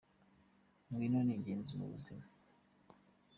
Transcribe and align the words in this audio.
Kwiga 0.93 1.19
n'ingenzi 1.23 1.71
mubuzima. 1.77 2.25